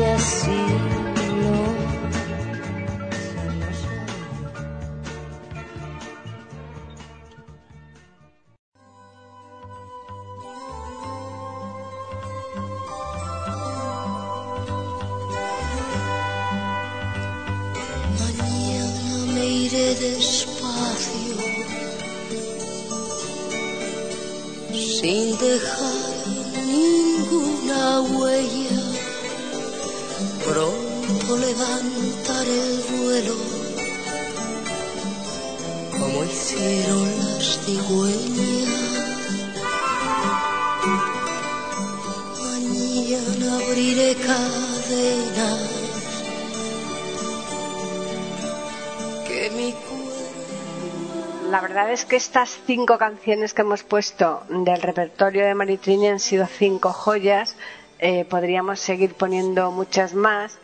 [51.53, 56.18] la verdad es que estas cinco canciones que hemos puesto del repertorio de Maritrini han
[56.18, 57.57] sido cinco joyas.
[57.99, 60.59] Eh, podríamos seguir poniendo muchas más.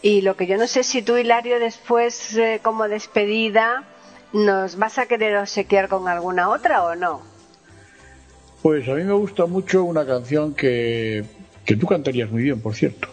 [0.00, 3.84] Y lo que yo no sé si tú, Hilario, después, eh, como despedida,
[4.32, 7.22] ¿nos vas a querer obsequiar con alguna otra o no?
[8.62, 11.24] Pues a mí me gusta mucho una canción que,
[11.64, 13.08] que tú cantarías muy bien, por cierto.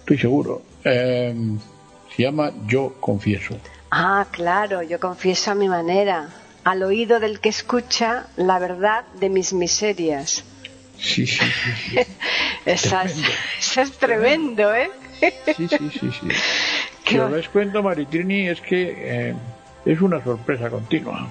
[0.00, 0.62] Estoy seguro.
[0.84, 1.34] Eh,
[2.16, 3.56] se llama Yo Confieso.
[3.90, 6.28] Ah, claro, yo confieso a mi manera,
[6.64, 10.44] al oído del que escucha la verdad de mis miserias.
[10.98, 11.90] Sí, sí, sí.
[11.90, 11.98] sí.
[12.66, 13.16] Esa es,
[13.58, 14.90] eso es tremendo, ¿eh?
[15.56, 16.28] Sí, sí, sí, sí.
[17.08, 19.34] Si os dais cuenta, Maritrini, es que eh,
[19.84, 21.28] es una sorpresa continua.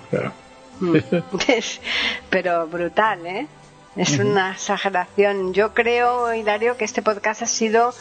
[1.48, 1.80] Es-
[2.30, 3.48] Pero brutal, ¿eh?
[3.95, 5.54] Es una exageración.
[5.56, 7.95] Yo creo, Hilario, que este podcast ha sido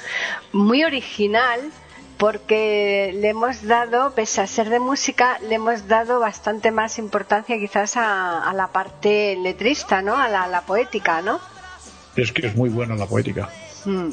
[0.53, 1.61] muy original
[2.19, 7.59] porque le hemos dado, pese a ser de música, le hemos dado bastante más importancia
[7.59, 10.17] quizás a, a la parte letrista, ¿no?
[10.17, 11.41] A la, poética, ¿no?
[12.15, 13.49] es que es muy buena la poética.
[13.87, 14.09] Mm,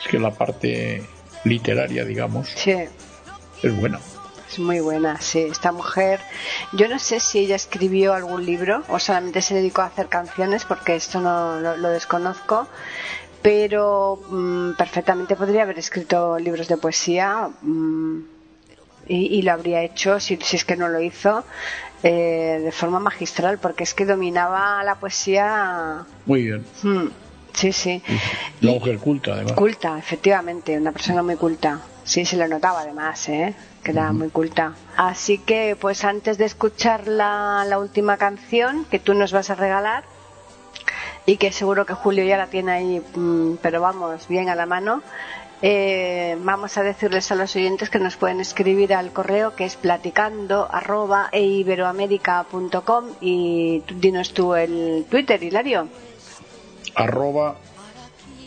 [0.00, 1.04] Es que la parte
[1.44, 2.72] literaria, digamos, sí.
[3.62, 4.00] es buena.
[4.54, 5.40] Es muy buena, sí.
[5.40, 6.20] Esta mujer,
[6.74, 10.64] yo no sé si ella escribió algún libro o solamente se dedicó a hacer canciones,
[10.64, 12.68] porque esto no lo, lo desconozco,
[13.42, 18.18] pero mm, perfectamente podría haber escrito libros de poesía mm,
[19.08, 21.42] y, y lo habría hecho, si, si es que no lo hizo,
[22.04, 26.04] eh, de forma magistral, porque es que dominaba la poesía.
[26.26, 26.64] Muy bien.
[26.84, 27.08] mm,
[27.54, 28.00] sí, sí.
[28.60, 29.54] La mujer culta, además.
[29.54, 31.80] Culta, efectivamente, una persona muy culta.
[32.04, 33.54] Sí, se lo notaba además, ¿eh?
[33.82, 34.74] que era muy culta.
[34.96, 40.04] Así que, pues antes de escuchar la, última canción que tú nos vas a regalar,
[41.26, 44.66] y que seguro que Julio ya la tiene ahí, mm, pero vamos, bien a la
[44.66, 45.02] mano,
[45.62, 49.76] eh, vamos a decirles a los oyentes que nos pueden escribir al correo que es
[49.76, 55.88] platicando arroba eiberoamerica.com y tú- dinos tú el Twitter, Hilario.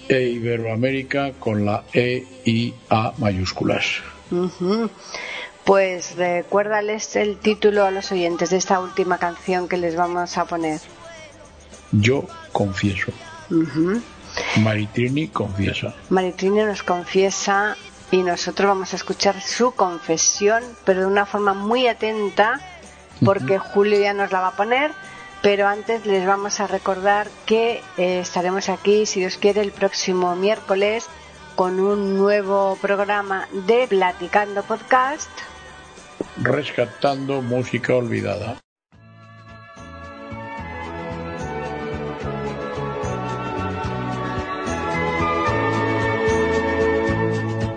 [0.09, 4.01] E Iberoamérica con la E y A mayúsculas.
[5.63, 10.45] Pues recuérdales el título a los oyentes de esta última canción que les vamos a
[10.45, 10.79] poner.
[11.91, 13.11] Yo confieso.
[13.49, 14.01] Ujú.
[14.61, 15.93] Maritrini confiesa.
[16.09, 17.75] Maritrini nos confiesa
[18.11, 22.61] y nosotros vamos a escuchar su confesión, pero de una forma muy atenta,
[23.25, 24.91] porque Julio ya nos la va a poner.
[25.41, 30.35] Pero antes les vamos a recordar que eh, estaremos aquí, si Dios quiere, el próximo
[30.35, 31.07] miércoles
[31.55, 35.29] con un nuevo programa de Platicando Podcast.
[36.37, 38.59] Rescatando música olvidada.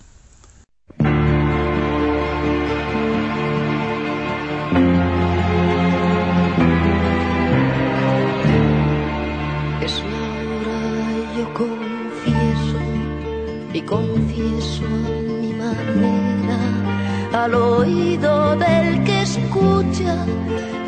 [17.42, 20.14] al oído del que escucha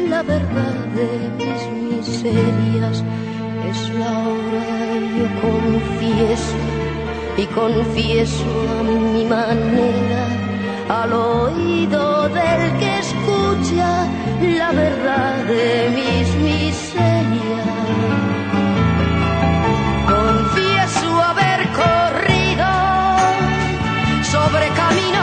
[0.08, 3.02] la verdad de mis miserias.
[3.68, 4.66] Es la hora
[5.18, 6.56] yo confieso
[7.36, 8.44] y confieso
[8.78, 10.24] a mi manera
[11.00, 14.06] al oído del que escucha
[14.60, 17.66] la verdad de mis miserias.
[20.14, 22.70] Confieso haber corrido
[24.32, 25.13] sobre caminos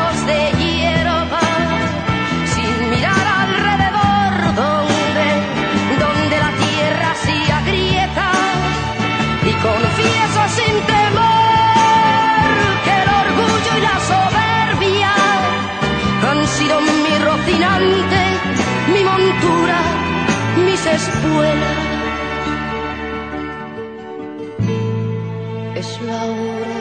[25.76, 26.78] Es la hora,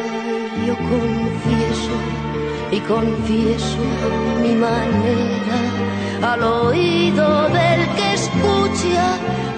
[0.66, 1.97] yo confieso
[2.71, 5.59] y confieso a mi manera
[6.33, 9.16] al oído del que escucha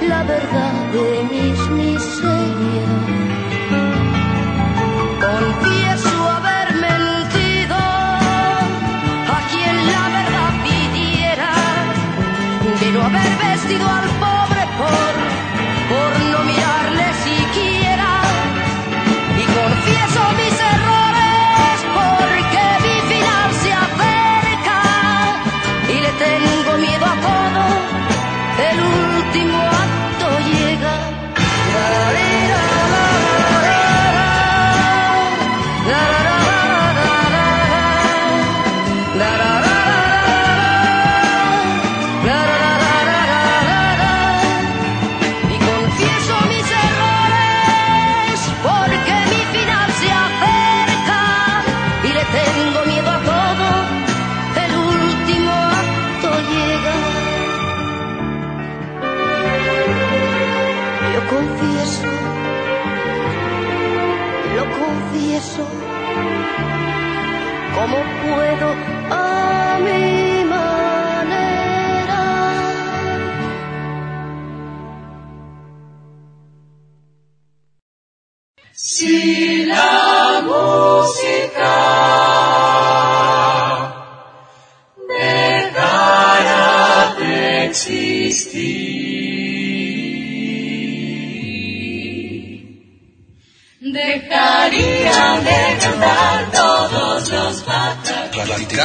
[0.08, 2.92] la verdad de mis miserias.
[5.28, 7.76] Confieso haber mentido
[9.36, 11.52] a quien la verdad pidiera
[12.80, 14.61] de no haber vestido al pobre